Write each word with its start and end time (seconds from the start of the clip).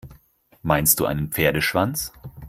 Meinst 0.63 0.99
du 0.99 1.05
einen 1.05 1.29
Pferdeschwanz? 1.31 2.11